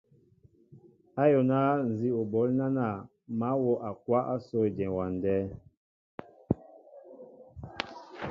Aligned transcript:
Ayólná 1.21 1.59
nzí 1.89 2.09
o 2.19 2.21
ɓoól 2.31 2.49
nánȃ 2.57 2.85
mă 3.39 3.49
wóʼakwáʼ 3.63 4.25
ásó 4.33 4.57
éjem 4.67 4.89
ewándέ. 4.93 5.35